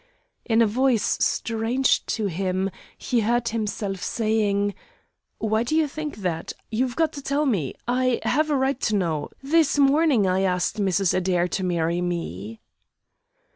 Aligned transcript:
In 0.45 0.63
a 0.63 0.65
voice 0.65 1.19
strange 1.23 2.03
to 2.07 2.25
him, 2.25 2.71
he 2.97 3.19
heard 3.19 3.49
himself 3.49 4.01
saying: 4.01 4.73
"Why 5.37 5.61
do 5.61 5.75
you 5.75 5.87
think 5.87 6.15
that? 6.25 6.53
You've 6.71 6.95
got 6.95 7.13
to 7.13 7.21
tell 7.21 7.45
me. 7.45 7.75
I 7.87 8.19
have 8.23 8.49
a 8.49 8.57
right 8.57 8.79
to 8.81 8.95
know. 8.95 9.29
This 9.43 9.77
morning 9.77 10.25
I 10.25 10.41
asked 10.41 10.79
Mrs. 10.81 11.13
Adair 11.13 11.47
to 11.49 11.63
marry 11.63 12.01
me." 12.01 12.61